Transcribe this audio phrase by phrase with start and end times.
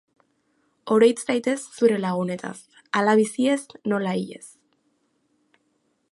[0.93, 2.55] Oroit zaitez zure lagunetaz,
[3.01, 3.61] hala biziez
[3.93, 4.43] nola hilez.